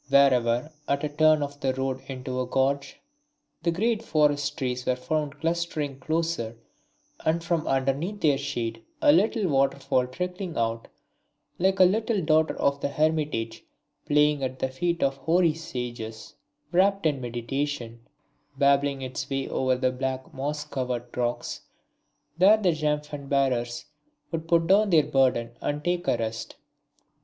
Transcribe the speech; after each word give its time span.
Wherever, 0.09 0.71
at 0.87 1.03
a 1.03 1.09
turn 1.09 1.43
of 1.43 1.59
the 1.59 1.75
road 1.75 2.01
into 2.07 2.41
a 2.41 2.47
gorge, 2.47 2.99
the 3.61 3.69
great 3.69 4.01
forest 4.01 4.57
trees 4.57 4.83
were 4.83 4.95
found 4.95 5.39
clustering 5.39 5.99
closer, 5.99 6.57
and 7.23 7.43
from 7.43 7.67
underneath 7.67 8.19
their 8.21 8.39
shade 8.39 8.83
a 8.99 9.11
little 9.11 9.47
waterfall 9.47 10.07
trickling 10.07 10.57
out, 10.57 10.87
like 11.59 11.79
a 11.79 11.83
little 11.83 12.19
daughter 12.19 12.55
of 12.57 12.81
the 12.81 12.87
hermitage 12.87 13.63
playing 14.07 14.43
at 14.43 14.57
the 14.57 14.69
feet 14.69 15.03
of 15.03 15.17
hoary 15.17 15.53
sages 15.53 16.33
wrapt 16.71 17.05
in 17.05 17.21
meditation, 17.21 17.99
babbling 18.57 19.03
its 19.03 19.29
way 19.29 19.47
over 19.49 19.75
the 19.75 19.91
black 19.91 20.33
moss 20.33 20.65
covered 20.65 21.15
rocks, 21.15 21.61
there 22.39 22.57
the 22.57 22.73
jhampan 22.73 23.27
bearers 23.29 23.85
would 24.31 24.47
put 24.47 24.65
down 24.65 24.89
their 24.89 25.05
burden, 25.05 25.51
and 25.61 25.83
take 25.83 26.07
a 26.07 26.17
rest. 26.17 26.55